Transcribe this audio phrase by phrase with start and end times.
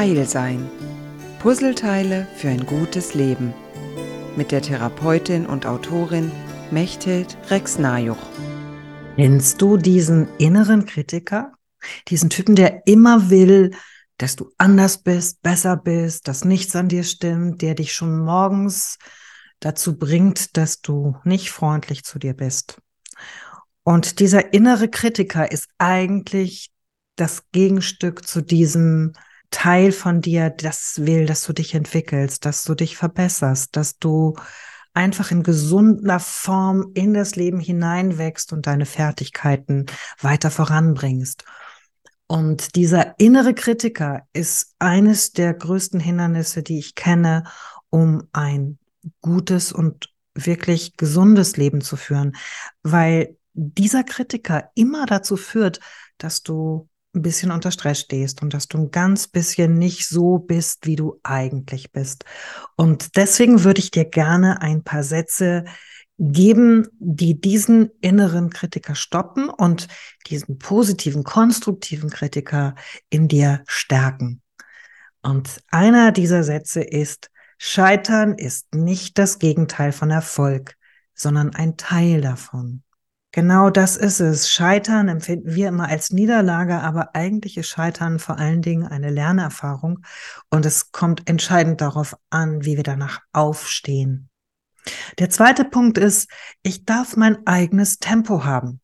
[0.00, 0.66] Heil sein.
[1.40, 3.52] Puzzleteile für ein gutes Leben.
[4.34, 6.32] Mit der Therapeutin und Autorin
[6.70, 8.16] Mechthild Rex-Najuch.
[9.16, 11.52] Kennst du diesen inneren Kritiker?
[12.08, 13.72] Diesen Typen, der immer will,
[14.16, 18.96] dass du anders bist, besser bist, dass nichts an dir stimmt, der dich schon morgens
[19.58, 22.80] dazu bringt, dass du nicht freundlich zu dir bist.
[23.82, 26.70] Und dieser innere Kritiker ist eigentlich
[27.16, 29.12] das Gegenstück zu diesem
[29.50, 34.34] Teil von dir, das will, dass du dich entwickelst, dass du dich verbesserst, dass du
[34.94, 39.86] einfach in gesunder Form in das Leben hineinwächst und deine Fertigkeiten
[40.20, 41.44] weiter voranbringst.
[42.26, 47.44] Und dieser innere Kritiker ist eines der größten Hindernisse, die ich kenne,
[47.88, 48.78] um ein
[49.20, 52.36] gutes und wirklich gesundes Leben zu führen,
[52.82, 55.80] weil dieser Kritiker immer dazu führt,
[56.18, 60.38] dass du ein bisschen unter Stress stehst und dass du ein ganz bisschen nicht so
[60.38, 62.24] bist, wie du eigentlich bist.
[62.76, 65.64] Und deswegen würde ich dir gerne ein paar Sätze
[66.18, 69.88] geben, die diesen inneren Kritiker stoppen und
[70.26, 72.74] diesen positiven, konstruktiven Kritiker
[73.08, 74.42] in dir stärken.
[75.22, 80.76] Und einer dieser Sätze ist, Scheitern ist nicht das Gegenteil von Erfolg,
[81.14, 82.82] sondern ein Teil davon.
[83.32, 84.50] Genau das ist es.
[84.50, 90.00] Scheitern empfinden wir immer als Niederlage, aber eigentlich ist Scheitern vor allen Dingen eine Lernerfahrung
[90.50, 94.30] und es kommt entscheidend darauf an, wie wir danach aufstehen.
[95.18, 96.28] Der zweite Punkt ist,
[96.62, 98.80] ich darf mein eigenes Tempo haben.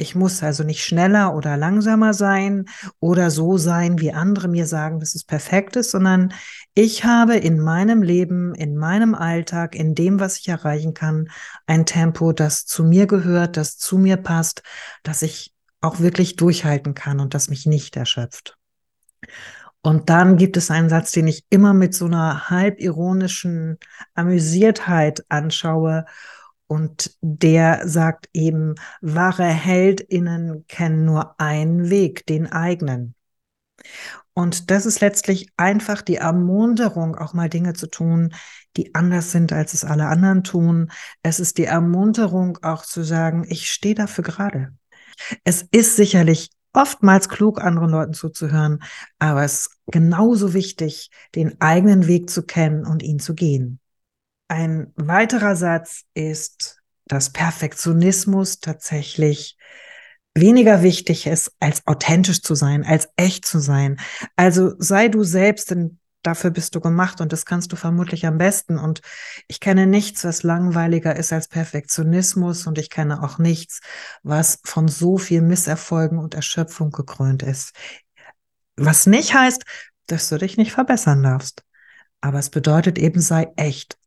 [0.00, 2.66] Ich muss also nicht schneller oder langsamer sein
[3.00, 6.32] oder so sein, wie andere mir sagen, dass es perfekt ist, sondern
[6.74, 11.28] ich habe in meinem Leben, in meinem Alltag, in dem, was ich erreichen kann,
[11.66, 14.62] ein Tempo, das zu mir gehört, das zu mir passt,
[15.02, 18.56] das ich auch wirklich durchhalten kann und das mich nicht erschöpft.
[19.82, 23.78] Und dann gibt es einen Satz, den ich immer mit so einer halb ironischen
[24.14, 26.04] Amüsiertheit anschaue
[26.68, 33.14] und der sagt eben, wahre Heldinnen kennen nur einen Weg, den eigenen.
[34.34, 38.34] Und das ist letztlich einfach die Ermunterung, auch mal Dinge zu tun,
[38.76, 40.92] die anders sind, als es alle anderen tun.
[41.22, 44.76] Es ist die Ermunterung, auch zu sagen, ich stehe dafür gerade.
[45.42, 48.82] Es ist sicherlich oftmals klug, anderen Leuten zuzuhören,
[49.18, 53.80] aber es ist genauso wichtig, den eigenen Weg zu kennen und ihn zu gehen.
[54.48, 59.56] Ein weiterer Satz ist, dass Perfektionismus tatsächlich
[60.34, 63.98] weniger wichtig ist, als authentisch zu sein, als echt zu sein.
[64.36, 68.38] Also sei du selbst, denn dafür bist du gemacht und das kannst du vermutlich am
[68.38, 68.78] besten.
[68.78, 69.00] Und
[69.48, 73.80] ich kenne nichts, was langweiliger ist als Perfektionismus und ich kenne auch nichts,
[74.22, 77.72] was von so viel Misserfolgen und Erschöpfung gekrönt ist.
[78.76, 79.64] Was nicht heißt,
[80.06, 81.64] dass du dich nicht verbessern darfst.
[82.20, 83.98] Aber es bedeutet eben, sei echt.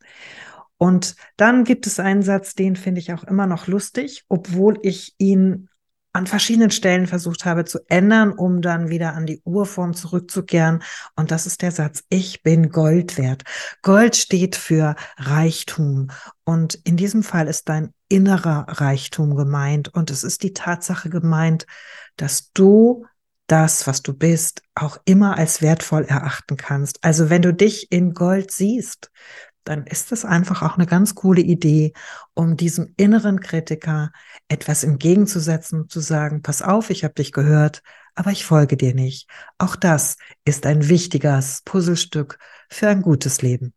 [0.78, 5.14] Und dann gibt es einen Satz, den finde ich auch immer noch lustig, obwohl ich
[5.20, 5.70] ihn
[6.14, 10.84] an verschiedenen Stellen versucht habe zu ändern, um dann wieder an die Urform zurückzukehren.
[11.16, 13.44] Und das ist der Satz, ich bin Gold wert.
[13.82, 16.10] Gold steht für Reichtum.
[16.44, 19.94] Und in diesem Fall ist dein innerer Reichtum gemeint.
[19.94, 21.66] Und es ist die Tatsache gemeint,
[22.18, 23.06] dass du
[23.48, 27.04] das, was du bist, auch immer als wertvoll erachten kannst.
[27.04, 29.12] Also wenn du dich in Gold siehst,
[29.64, 31.94] dann ist es einfach auch eine ganz coole Idee,
[32.34, 34.12] um diesem inneren Kritiker
[34.48, 37.82] etwas entgegenzusetzen und zu sagen, pass auf, ich habe dich gehört,
[38.16, 39.30] aber ich folge dir nicht.
[39.58, 42.40] Auch das ist ein wichtiges Puzzlestück
[42.70, 43.74] für ein gutes Leben.